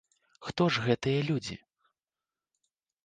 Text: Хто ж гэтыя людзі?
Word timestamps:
Хто 0.45 0.63
ж 0.77 0.85
гэтыя 0.87 1.21
людзі? 1.29 1.55